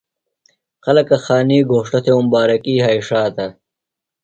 خلکہ 0.85 1.15
خانی 1.25 1.59
گھوݜٹہ 1.71 1.99
تھے 2.03 2.11
اُمبارکی 2.17 2.73
یھائی 2.79 2.99
ݜاتہ۔ 3.07 3.47